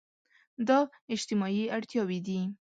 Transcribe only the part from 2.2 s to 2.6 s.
دي.